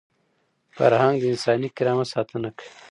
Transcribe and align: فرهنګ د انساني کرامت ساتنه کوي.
فرهنګ 0.77 1.15
د 1.19 1.23
انساني 1.31 1.69
کرامت 1.77 2.07
ساتنه 2.13 2.49
کوي. 2.57 2.69